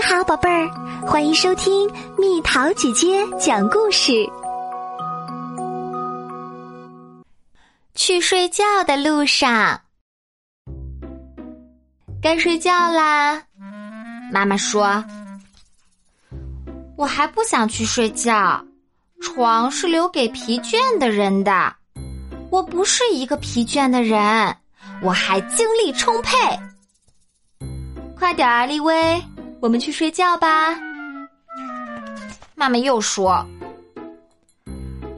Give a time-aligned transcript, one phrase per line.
[0.00, 0.66] 你好，宝贝儿，
[1.06, 4.26] 欢迎收听蜜桃姐姐讲故事。
[7.94, 9.78] 去睡觉的路上，
[12.22, 13.42] 该睡觉啦。
[14.32, 15.04] 妈妈说
[16.96, 18.64] ：“我还不想去睡觉，
[19.20, 21.76] 床是留给疲倦的人的。
[22.48, 24.56] 我不是一个疲倦的人，
[25.02, 26.38] 我还精力充沛。
[28.18, 29.22] 快点儿，丽薇。”
[29.60, 30.74] 我们去睡觉吧。
[32.54, 33.46] 妈妈又说：“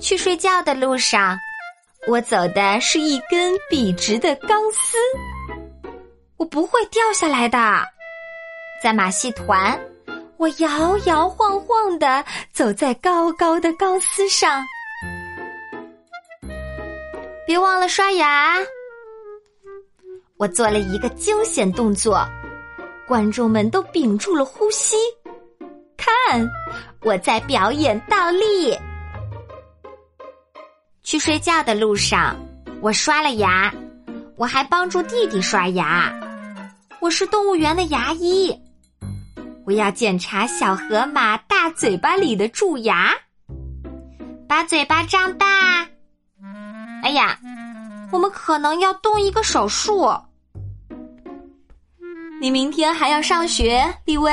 [0.00, 1.38] 去睡觉的路上，
[2.08, 4.96] 我走的是一根笔直的钢丝，
[6.36, 7.58] 我不会掉下来的。
[8.82, 9.78] 在马戏团，
[10.38, 14.64] 我摇摇晃晃的走在高高的钢丝上。
[17.46, 18.56] 别忘了刷牙。
[20.36, 22.26] 我做了一个惊险动作。”
[23.06, 24.96] 观众们都屏住了呼吸，
[25.96, 26.48] 看，
[27.02, 28.76] 我在表演倒立。
[31.02, 32.36] 去睡觉的路上，
[32.80, 33.72] 我刷了牙，
[34.36, 36.12] 我还帮助弟弟刷牙。
[37.00, 38.56] 我是动物园的牙医，
[39.66, 43.12] 我要检查小河马大嘴巴里的蛀牙。
[44.48, 45.86] 把嘴巴张大。
[47.02, 47.38] 哎呀，
[48.12, 50.08] 我们可能要动一个手术。
[52.42, 54.32] 你明天还要上学，李薇。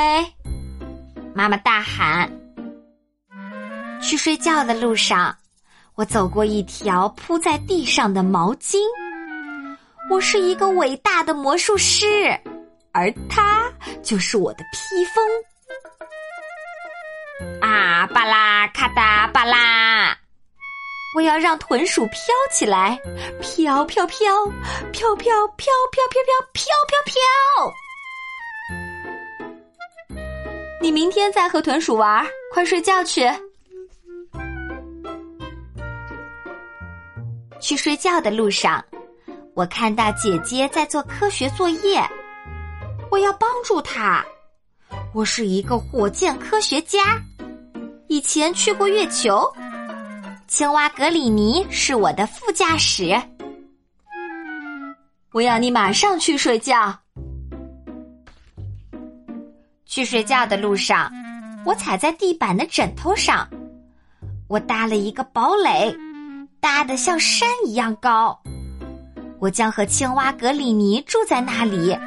[1.36, 2.28] 妈妈大喊。
[4.02, 5.38] 去睡觉的路上，
[5.94, 8.80] 我走过一条铺在地上的毛巾。
[10.10, 12.08] 我是一个伟大的魔术师，
[12.94, 13.72] 而它
[14.02, 15.24] 就是我的披风。
[17.62, 20.18] 啊，巴拉咔哒巴拉！
[21.16, 22.18] 我要让豚鼠飘
[22.52, 23.00] 起来，
[23.40, 24.34] 飘飘飘，
[24.92, 27.14] 飘飘飘飘飘飘飘飘飘。
[30.82, 33.30] 你明天再和豚鼠玩，快睡觉去。
[37.60, 38.84] 去睡觉的路上，
[39.54, 42.02] 我看到姐姐在做科学作业，
[43.12, 44.26] 我要帮助她。
[45.14, 47.22] 我是一个火箭科学家，
[48.08, 49.52] 以前去过月球。
[50.48, 53.16] 青蛙格里尼是我的副驾驶。
[55.32, 56.98] 我要你马上去睡觉。
[59.90, 61.12] 去睡觉的路上，
[61.66, 63.50] 我踩在地板的枕头上，
[64.48, 65.92] 我搭了一个堡垒，
[66.60, 68.40] 搭的像山一样高。
[69.40, 71.98] 我将和青蛙格里尼住在那里，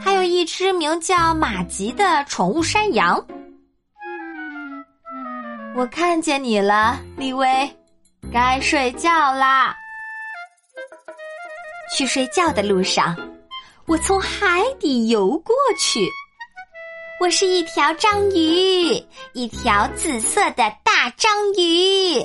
[0.00, 3.22] 还有一只名叫马吉的宠物山羊。
[5.76, 7.70] 我看见你了，李薇，
[8.32, 9.76] 该睡觉啦。
[11.94, 13.14] 去睡觉的路上，
[13.84, 16.00] 我从海底游过去。
[17.18, 22.20] 我是一条章鱼，一条紫色的大章鱼。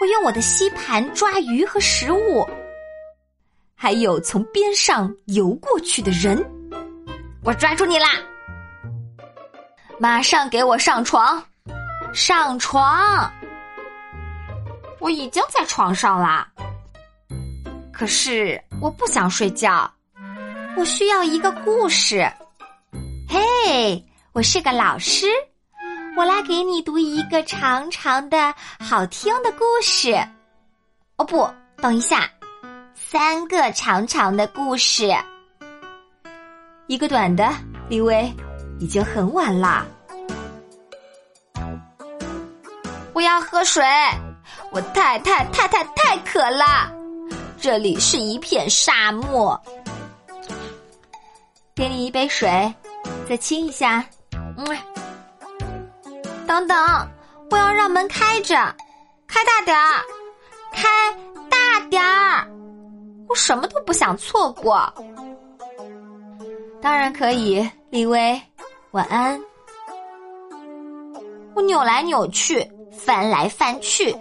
[0.00, 2.48] 我用我的吸盘抓鱼和食物，
[3.74, 6.42] 还有从边上游过去的人。
[7.44, 8.08] 我抓住你啦！
[9.98, 11.44] 马上给我上床，
[12.14, 13.30] 上床！
[15.00, 16.48] 我已经在床上啦。
[17.92, 19.90] 可是我不想睡觉，
[20.78, 22.26] 我需要一个故事。
[23.28, 25.26] 嘿，我是个老师，
[26.16, 30.14] 我来给你读一个长长的好听的故事。
[31.16, 31.48] 哦不，
[31.78, 32.30] 等一下，
[32.94, 35.12] 三个长长的故事，
[36.86, 37.52] 一个短的。
[37.88, 38.32] 李薇，
[38.80, 39.84] 已经很晚啦，
[43.12, 43.84] 我要喝水，
[44.72, 46.92] 我太太太太太渴了，
[47.60, 49.60] 这里是一片沙漠，
[51.76, 52.74] 给你一杯水。
[53.28, 54.04] 再亲一下，
[54.56, 54.64] 嗯，
[56.46, 56.76] 等等，
[57.50, 58.54] 我要让门开着，
[59.26, 60.00] 开大点儿，
[60.72, 60.88] 开
[61.50, 62.46] 大点儿，
[63.28, 64.92] 我什么都不想错过。
[66.80, 68.40] 当然可以，李薇，
[68.92, 69.40] 晚安。
[71.54, 74.16] 我扭来扭去，翻来翻去，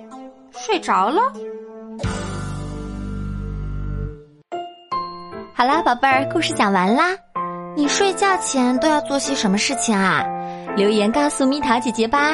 [0.51, 1.21] 睡着了。
[5.53, 7.15] 好啦，宝贝儿，故事讲完啦。
[7.77, 10.24] 你睡觉前都要做些什么事情啊？
[10.77, 12.31] 留言告诉蜜桃姐姐吧。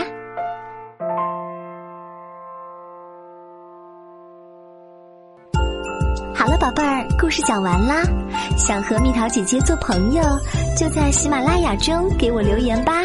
[6.35, 8.03] 好了，宝贝儿，故事讲完啦。
[8.55, 10.21] 想和蜜桃姐姐做朋友，
[10.77, 13.01] 就在喜马拉雅中给我留言吧。